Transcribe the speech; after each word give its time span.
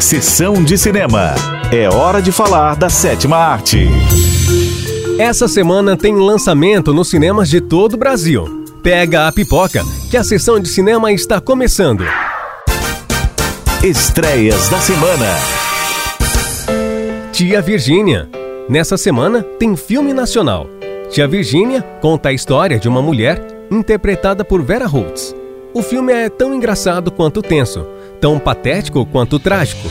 Sessão 0.00 0.62
de 0.62 0.76
cinema. 0.76 1.34
É 1.72 1.88
hora 1.88 2.20
de 2.20 2.30
falar 2.30 2.76
da 2.76 2.90
sétima 2.90 3.36
arte. 3.36 3.88
Essa 5.18 5.48
semana 5.48 5.96
tem 5.96 6.14
lançamento 6.14 6.92
nos 6.92 7.08
cinemas 7.08 7.48
de 7.48 7.60
todo 7.60 7.94
o 7.94 7.96
Brasil. 7.96 8.64
Pega 8.82 9.26
a 9.26 9.32
pipoca, 9.32 9.82
que 10.10 10.16
a 10.16 10.24
sessão 10.24 10.60
de 10.60 10.68
cinema 10.68 11.10
está 11.12 11.40
começando. 11.40 12.04
Estreias 13.82 14.68
da 14.68 14.78
semana. 14.78 15.26
Tia 17.32 17.62
Virgínia. 17.62 18.28
Nessa 18.68 18.96
semana 18.96 19.42
tem 19.42 19.74
filme 19.76 20.12
nacional. 20.12 20.66
Tia 21.10 21.26
Virgínia 21.26 21.82
conta 22.00 22.28
a 22.28 22.32
história 22.32 22.78
de 22.78 22.88
uma 22.88 23.00
mulher 23.00 23.42
interpretada 23.70 24.44
por 24.44 24.62
Vera 24.62 24.86
Holtz. 24.86 25.34
O 25.72 25.82
filme 25.82 26.12
é 26.12 26.28
tão 26.28 26.54
engraçado 26.54 27.10
quanto 27.10 27.42
tenso, 27.42 27.84
tão 28.24 28.38
patético 28.38 29.04
quanto 29.04 29.38
trágico, 29.38 29.86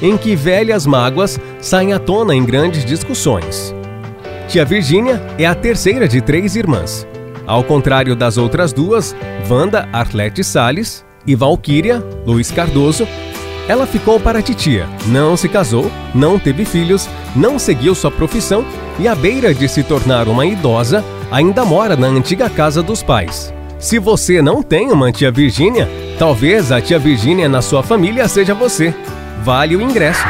em 0.00 0.16
que 0.16 0.34
velhas 0.34 0.86
mágoas 0.86 1.38
saem 1.60 1.92
à 1.92 1.98
tona 1.98 2.34
em 2.34 2.42
grandes 2.42 2.86
discussões. 2.86 3.74
Tia 4.48 4.64
Virgínia 4.64 5.20
é 5.36 5.44
a 5.44 5.54
terceira 5.54 6.08
de 6.08 6.22
três 6.22 6.56
irmãs. 6.56 7.06
Ao 7.46 7.62
contrário 7.62 8.16
das 8.16 8.38
outras 8.38 8.72
duas, 8.72 9.14
Wanda 9.46 9.86
Arlete 9.92 10.42
Salles 10.42 11.04
e 11.26 11.34
Valquíria 11.34 12.02
Luiz 12.24 12.50
Cardoso, 12.50 13.06
ela 13.68 13.86
ficou 13.86 14.18
para 14.18 14.40
titia, 14.40 14.86
não 15.08 15.36
se 15.36 15.46
casou, 15.46 15.90
não 16.14 16.38
teve 16.38 16.64
filhos, 16.64 17.10
não 17.36 17.58
seguiu 17.58 17.94
sua 17.94 18.10
profissão 18.10 18.64
e, 18.98 19.06
à 19.06 19.14
beira 19.14 19.52
de 19.52 19.68
se 19.68 19.82
tornar 19.82 20.28
uma 20.28 20.46
idosa, 20.46 21.04
ainda 21.30 21.62
mora 21.62 21.94
na 21.94 22.06
antiga 22.06 22.48
casa 22.48 22.82
dos 22.82 23.02
pais. 23.02 23.52
Se 23.78 23.98
você 23.98 24.40
não 24.40 24.62
tem 24.62 24.90
uma 24.90 25.12
tia 25.12 25.30
Virgínia, 25.30 25.86
talvez 26.20 26.70
a 26.70 26.82
tia 26.82 26.98
Virgínia 26.98 27.48
na 27.48 27.62
sua 27.62 27.82
família 27.82 28.28
seja 28.28 28.54
você. 28.54 28.94
Vale 29.42 29.74
o 29.74 29.80
ingresso. 29.80 30.22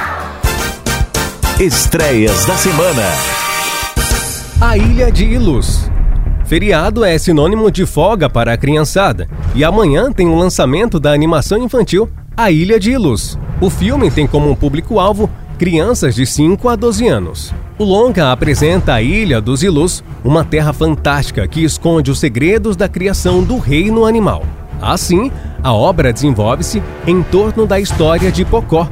Estreias 1.58 2.46
da 2.46 2.56
semana. 2.56 3.02
A 4.60 4.76
Ilha 4.76 5.10
de 5.10 5.24
Ilus. 5.24 5.90
Feriado 6.44 7.04
é 7.04 7.18
sinônimo 7.18 7.72
de 7.72 7.84
folga 7.86 8.30
para 8.30 8.52
a 8.52 8.56
criançada 8.56 9.26
e 9.52 9.64
amanhã 9.64 10.12
tem 10.12 10.28
o 10.28 10.36
lançamento 10.36 11.00
da 11.00 11.12
animação 11.12 11.58
infantil 11.58 12.08
A 12.36 12.52
Ilha 12.52 12.78
de 12.78 12.92
Ilus. 12.92 13.36
O 13.60 13.68
filme 13.68 14.12
tem 14.12 14.28
como 14.28 14.54
público-alvo 14.54 15.28
crianças 15.58 16.14
de 16.14 16.24
5 16.24 16.68
a 16.68 16.76
12 16.76 17.08
anos. 17.08 17.52
O 17.76 17.82
longa 17.82 18.30
apresenta 18.30 18.94
a 18.94 19.02
Ilha 19.02 19.40
dos 19.40 19.64
Ilus, 19.64 20.04
uma 20.22 20.44
terra 20.44 20.72
fantástica 20.72 21.48
que 21.48 21.64
esconde 21.64 22.12
os 22.12 22.20
segredos 22.20 22.76
da 22.76 22.88
criação 22.88 23.42
do 23.42 23.58
reino 23.58 24.06
animal. 24.06 24.44
Assim, 24.80 25.30
a 25.62 25.72
obra 25.72 26.12
desenvolve-se 26.12 26.82
em 27.06 27.22
torno 27.22 27.66
da 27.66 27.78
história 27.78 28.32
de 28.32 28.44
Pocó, 28.44 28.88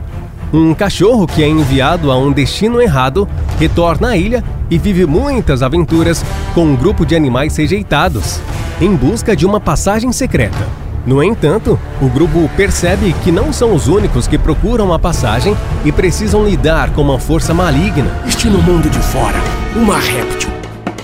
um 0.52 0.72
cachorro 0.74 1.26
que 1.26 1.42
é 1.42 1.48
enviado 1.48 2.10
a 2.10 2.18
um 2.18 2.32
destino 2.32 2.80
errado 2.80 3.28
retorna 3.58 4.08
à 4.08 4.16
ilha 4.16 4.42
e 4.70 4.78
vive 4.78 5.04
muitas 5.04 5.62
aventuras 5.62 6.24
com 6.54 6.64
um 6.64 6.76
grupo 6.76 7.04
de 7.04 7.14
animais 7.14 7.56
rejeitados, 7.56 8.40
em 8.80 8.94
busca 8.94 9.36
de 9.36 9.44
uma 9.44 9.60
passagem 9.60 10.10
secreta. 10.12 10.66
No 11.06 11.22
entanto, 11.22 11.78
o 12.02 12.08
grupo 12.08 12.50
percebe 12.56 13.14
que 13.24 13.32
não 13.32 13.52
são 13.52 13.74
os 13.74 13.88
únicos 13.88 14.26
que 14.26 14.36
procuram 14.36 14.92
a 14.92 14.98
passagem 14.98 15.56
e 15.84 15.92
precisam 15.92 16.44
lidar 16.44 16.90
com 16.90 17.02
uma 17.02 17.18
força 17.18 17.54
maligna. 17.54 18.10
Estilo 18.26 18.62
mundo 18.62 18.90
de 18.90 18.98
fora, 18.98 19.38
uma 19.74 19.98
réptil. 19.98 20.57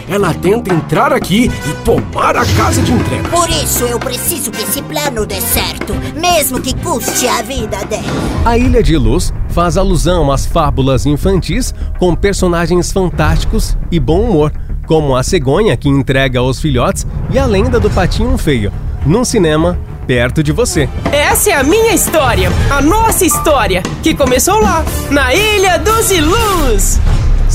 Ela 0.08 0.34
tenta 0.34 0.72
entrar 0.72 1.12
aqui 1.12 1.50
e 1.69 1.84
tomar 1.84 2.36
a 2.36 2.44
casa 2.44 2.83
de 2.83 2.92
entregas. 2.92 3.27
Por 3.28 3.48
isso 3.50 3.84
eu 3.84 3.98
preciso 3.98 4.50
que 4.50 4.62
esse 4.62 4.83
plano 4.83 5.24
dê 5.27 5.41
certo, 5.41 5.94
mesmo 6.20 6.61
que 6.61 6.74
custe 6.74 7.27
a 7.27 7.42
vida 7.42 7.84
dela. 7.84 8.05
A 8.44 8.58
Ilha 8.58 8.83
de 8.83 8.96
Luz 8.96 9.33
faz 9.48 9.77
alusão 9.77 10.30
às 10.30 10.44
fábulas 10.44 11.06
infantis 11.06 11.74
com 11.98 12.14
personagens 12.14 12.92
fantásticos 12.92 13.77
e 13.91 13.98
bom 13.98 14.20
humor, 14.20 14.52
como 14.86 15.16
a 15.16 15.22
cegonha 15.22 15.77
que 15.77 15.89
entrega 15.89 16.40
aos 16.40 16.61
filhotes 16.61 17.07
e 17.30 17.39
a 17.39 17.46
lenda 17.46 17.80
do 17.80 17.90
patinho 17.90 18.36
feio, 18.36 18.73
num 19.07 19.24
cinema 19.24 19.78
perto 20.07 20.42
de 20.42 20.52
você. 20.52 20.89
Essa 21.11 21.51
é 21.51 21.55
a 21.55 21.62
minha 21.62 21.95
história, 21.95 22.51
a 22.70 22.83
nossa 22.83 23.24
história, 23.24 23.83
que 24.02 24.14
começou 24.14 24.61
lá, 24.61 24.84
na 25.11 25.34
Ilha 25.34 25.78
dos 25.78 26.11
Ilus. 26.11 26.53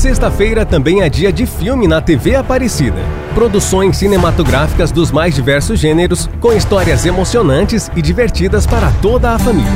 Sexta-feira 0.00 0.64
também 0.64 1.02
é 1.02 1.10
dia 1.10 1.30
de 1.30 1.44
filme 1.44 1.86
na 1.86 2.00
TV 2.00 2.34
Aparecida. 2.34 3.02
Produções 3.34 3.98
cinematográficas 3.98 4.90
dos 4.90 5.10
mais 5.10 5.34
diversos 5.34 5.78
gêneros, 5.78 6.26
com 6.40 6.54
histórias 6.54 7.04
emocionantes 7.04 7.90
e 7.94 8.00
divertidas 8.00 8.66
para 8.66 8.90
toda 9.02 9.32
a 9.32 9.38
família. 9.38 9.70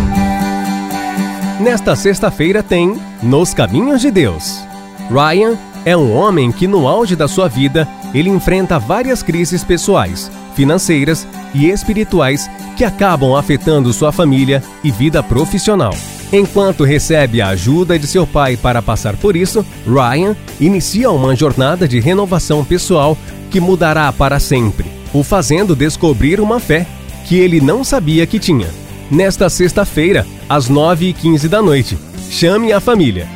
Nesta 1.60 1.94
sexta-feira 1.94 2.62
tem 2.62 2.98
Nos 3.22 3.52
Caminhos 3.52 4.00
de 4.00 4.10
Deus. 4.10 4.64
Ryan 5.10 5.58
é 5.84 5.94
um 5.94 6.16
homem 6.16 6.50
que, 6.50 6.66
no 6.66 6.88
auge 6.88 7.14
da 7.14 7.28
sua 7.28 7.46
vida, 7.46 7.86
ele 8.14 8.30
enfrenta 8.30 8.78
várias 8.78 9.22
crises 9.22 9.62
pessoais, 9.62 10.32
financeiras 10.54 11.28
e 11.52 11.68
espirituais 11.68 12.50
que 12.78 12.84
acabam 12.84 13.36
afetando 13.36 13.92
sua 13.92 14.10
família 14.10 14.62
e 14.82 14.91
vida 14.91 15.22
profissional. 15.22 15.92
Enquanto 16.34 16.83
recebe 16.83 17.41
a 17.41 17.50
ajuda 17.50 17.97
de 17.97 18.09
seu 18.09 18.27
pai 18.27 18.56
para 18.56 18.83
passar 18.83 19.17
por 19.17 19.37
isso, 19.37 19.65
Ryan 19.87 20.34
inicia 20.59 21.09
uma 21.09 21.37
jornada 21.37 21.87
de 21.87 22.00
renovação 22.00 22.65
pessoal 22.65 23.17
que 23.53 23.61
mudará 23.61 24.12
para 24.12 24.41
sempre, 24.41 24.84
o 25.12 25.22
fazendo 25.22 25.77
descobrir 25.77 26.41
uma 26.41 26.59
fé 26.59 26.89
que 27.25 27.37
ele 27.37 27.61
não 27.61 27.84
sabia 27.84 28.27
que 28.27 28.41
tinha. 28.41 28.67
Nesta 29.09 29.49
sexta-feira, 29.49 30.27
às 30.49 30.69
9h15 30.69 31.47
da 31.47 31.62
noite, 31.62 31.97
chame 32.28 32.72
a 32.72 32.81
família. 32.81 33.28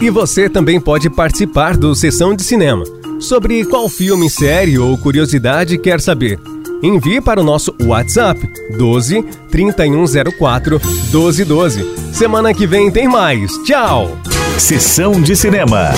E 0.00 0.08
você 0.10 0.48
também 0.48 0.80
pode 0.80 1.10
participar 1.10 1.76
do 1.76 1.96
Sessão 1.96 2.32
de 2.32 2.44
Cinema. 2.44 2.84
Sobre 3.18 3.64
qual 3.64 3.88
filme, 3.88 4.30
série 4.30 4.78
ou 4.78 4.96
curiosidade 4.96 5.78
quer 5.78 6.00
saber? 6.00 6.38
Envie 6.82 7.20
para 7.20 7.40
o 7.40 7.44
nosso 7.44 7.74
WhatsApp 7.82 8.48
12 8.76 9.22
3104 9.50 10.80
1212. 11.10 12.12
Semana 12.12 12.54
que 12.54 12.66
vem 12.66 12.90
tem 12.90 13.08
mais. 13.08 13.50
Tchau! 13.64 14.16
Sessão 14.58 15.20
de 15.20 15.36
cinema. 15.36 15.90